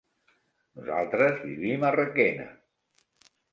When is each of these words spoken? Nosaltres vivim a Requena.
Nosaltres 0.79 1.37
vivim 1.51 1.87
a 1.89 1.93
Requena. 1.99 2.51